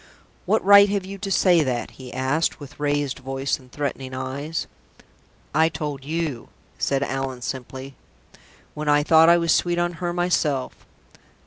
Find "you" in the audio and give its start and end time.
1.05-1.19, 6.03-6.47